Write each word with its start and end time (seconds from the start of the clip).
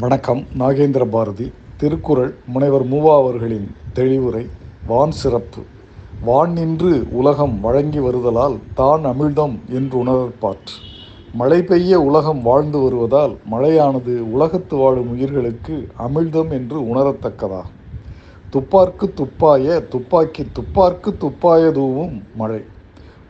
வணக்கம். 0.00 0.46
நாகேந்திர 0.58 1.04
பாரதி 1.10 1.52
திருக்குறள் 1.76 2.34
முனைவர் 2.46 2.86
மூவா 2.86 3.16
அவர்களின் 3.16 3.74
தெளிவுரை 3.94 4.46
வான் 4.86 5.10
சிறப்பு. 5.10 5.62
வான் 6.20 6.52
நின்று 6.52 7.06
உலகம் 7.10 7.60
வழங்கி 7.60 7.98
வருதலால் 7.98 8.58
தான் 8.74 9.04
அமிழ்தம் 9.04 9.58
என்று 9.68 10.04
உணரற்பாற்று 10.04 10.76
மழை 11.32 11.62
பெய்ய 11.62 12.00
உலகம் 12.00 12.42
வாழ்ந்து 12.42 12.78
வருவதால் 12.78 13.36
மழையானது 13.50 14.18
உலகத்து 14.18 14.76
வாழும் 14.76 15.10
உயிர்களுக்கு 15.10 15.88
அமிழ்தம் 15.98 16.50
என்று 16.50 16.80
உணரத்தக்கதாகும் 16.80 17.76
துப்பார்க்கு 18.52 19.14
துப்பாய 19.14 19.80
துப்பாக்கி 19.80 20.42
துப்பார்க்கு 20.42 21.14
துப்பாயதுவும் 21.20 22.22
மழை. 22.34 22.62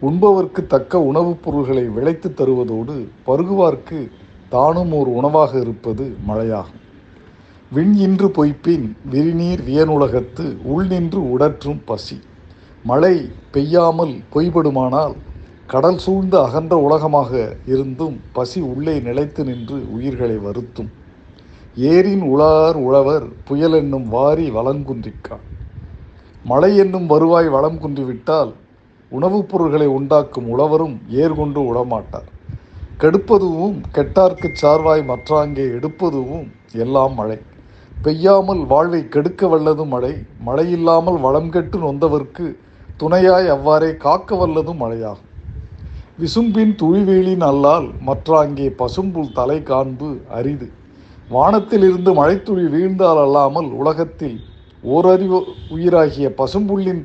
உண்பவர்க்கு 0.03 0.67
தக்க 0.67 1.01
உணவுப் 1.01 1.43
பொருள்களை 1.45 1.85
விளைத்து 1.85 2.35
தருவதோடு 2.37 3.09
பருகுவார்க்கு 3.27 4.11
தானும் 4.49 4.93
ஓர் 4.93 5.09
உணவாக 5.09 5.59
இருப்பது 5.59 6.05
மழையாகும். 6.29 6.85
விண் 7.73 7.95
இன்று 7.95 8.29
பொய்ப்பின் 8.29 8.87
விரிநீர் 9.11 9.61
வியனுலகத்து 9.61 10.45
உள் 10.63 10.87
நின்று 10.87 11.21
உடற்றும் 11.23 11.81
பசி. 11.85 12.19
மழை 12.85 13.15
பெய்யாமல் 13.51 14.15
பொய்படுமானால் 14.35 15.17
கடல் 15.67 15.99
சூழ்ந்த 15.99 16.35
அகன்ற 16.43 16.77
உலகமாக 16.79 17.57
இருந்தும் 17.67 18.17
பசி 18.33 18.61
உள்ளே 18.61 19.01
நிலைத்து 19.01 19.45
நின்று 19.45 19.79
உயிர்களை 19.93 20.39
வருத்தும். 20.39 20.91
ஏரின் 21.77 22.23
உளார் 22.23 22.75
உழவர் 22.75 23.27
புயல் 23.45 23.73
என்னும் 23.73 24.09
வாரி 24.09 24.51
வளங்குன்றிக்கா 24.51 25.37
மழை 26.45 26.77
என்னும் 26.77 27.07
வருவாய் 27.07 27.49
வளம் 27.49 27.79
குன்றிவிட்டால் 27.83 28.53
உணவுப் 29.13 29.49
பொருள்களை 29.49 29.87
உண்டாக்கும் 29.87 30.49
உழவரும் 30.49 30.97
ஏர்கொண்டு 31.09 31.61
உடமாட்டார் 31.73 32.29
கெடுப்பதுவும் 33.01 33.77
கெட்டார்க்குச் 33.97 34.61
சார்வாய் 34.63 35.03
மற்றாங்கே 35.05 35.65
எடுப்பதுவும் 35.77 36.47
எல்லாம் 36.73 37.15
மழை. 37.15 37.37
பெய்யாமல் 38.05 38.67
வாழ்வை 38.67 39.09
கெடுக்க 39.09 39.49
வல்லதும் 39.49 39.89
மழை 39.89 40.11
மழையில்லாமல் 40.47 41.19
வளம் 41.21 41.49
கெட்டு 41.49 41.79
நொந்தவர்க்கு 41.79 42.47
துணையாய் 43.01 43.49
அவ்வாறே 43.49 43.97
காக்க 43.97 44.37
வல்லதும் 44.37 44.81
மழையாகும். 44.83 45.25
விசும்பின் 46.19 46.75
துழிவேலின் 46.83 47.41
அல்லால் 47.41 47.89
மற்றாங்கே 48.01 48.69
பசும்புல் 48.71 49.33
தலை 49.33 49.63
காண்பு 49.63 50.11
அரிது. 50.29 50.69
வானத்திலிருந்து 51.31 52.15
மழைத்துளி 52.15 52.67
வீழ்ந்தால் 52.67 53.19
அல்லாமல் 53.19 53.73
உலகத்தில் 53.73 54.39
ஓரறிவு 54.85 55.41
உயிராகிய 55.71 56.29
பசும்புல்லின் 56.39 57.03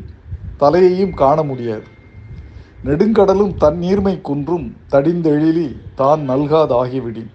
தலையையும் 0.59 1.13
காண 1.13 1.43
முடியாது. 1.43 1.87
நெடுங்கடலும் 2.85 3.51
தன் 3.61 3.77
நீர்மை 3.83 4.13
குன்றும் 4.21 4.65
தடிந்தெழிலி 4.93 5.67
தான் 5.99 6.21
நல்காதாகிவிடின். 6.29 7.29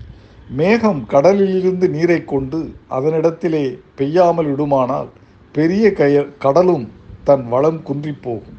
மேகம் 0.58 1.00
கடலிலிருந்து 1.12 1.86
நீரை 1.94 2.18
கொண்டு 2.24 2.58
அதனிடத்திலே 2.96 3.62
பெய்யாமல் 3.98 4.48
விடுமானால் 4.50 5.08
பெரிய 5.54 5.92
கய 6.00 6.16
கடலும் 6.44 6.84
தன் 7.24 7.44
வளம் 7.48 7.80
குன்றிப் 7.88 8.22
போகும். 8.22 8.58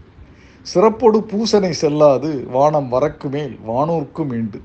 பூசனை 1.32 1.72
செல்லாது 1.84 2.32
வானம் 2.56 2.90
வரக்கு 2.92 3.30
மேல் 3.36 3.56
வானோர்க்கும் 3.68 4.30
மீண்டு. 4.34 4.60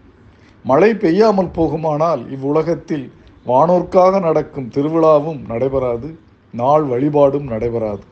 மழை 0.65 0.91
பெய்யாமல் 0.95 1.55
போகுமானால் 1.59 2.25
இவ்வுலகத்தில் 2.31 3.07
வானோர்க்காக 3.47 4.21
நடக்கும் 4.21 4.73
திருவிழாவும் 4.75 5.41
நடைபெறாது 5.53 6.09
நாள் 6.55 6.85
வழிபாடும் 6.85 7.49
நடைபெறாது. 7.55 8.05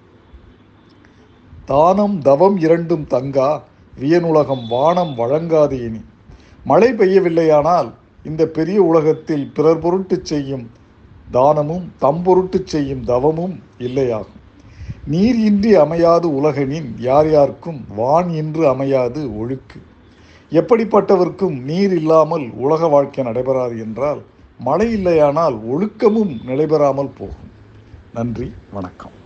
தானம் 1.65 2.17
தவம் 2.29 2.57
இரண்டும் 2.67 3.05
தங்கா 3.07 3.51
வியனுலகம் 4.01 4.69
வானம் 4.69 5.15
வழங்காது 5.15 5.85
இனி. 5.85 6.01
மழை 6.65 6.93
பெய்யவில்லையானால் 6.93 7.91
இந்த 8.25 8.47
பெரிய 8.47 8.83
உலகத்தில் 8.83 9.51
பிறர் 9.55 9.79
பொருட்டு 9.79 10.21
செய்யும் 10.23 10.71
தானமும் 11.31 11.93
தம் 11.99 12.23
பொருட்டு 12.23 12.63
செய்யும் 12.65 13.05
தவமும் 13.05 13.61
இல்லையாகும். 13.79 14.41
நீர் 15.05 15.39
இன்றி 15.39 15.75
அமையாது 15.75 16.35
உலகனின் 16.35 16.95
யார் 16.99 17.31
யாருக்கும் 17.31 17.85
வான் 17.97 18.31
இன்று 18.31 18.69
அமையாது 18.69 19.31
ஒழுக்கு. 19.43 19.79
எப்படிப்பட்டவர்க்கும் 20.51 21.61
நீர் 21.61 21.95
இல்லாமல் 21.95 22.51
உலக 22.51 22.87
வாழ்க்கை 22.87 23.25
நடைபெறாது 23.25 23.79
என்றால் 23.79 24.23
மழை 24.59 24.93
இல்லையானால் 24.95 25.59
ஒழுக்கமும் 25.73 26.45
நடைபெறாமல் 26.45 27.11
போகும். 27.19 27.51
நன்றி 28.15 28.53
வணக்கம். 28.73 29.21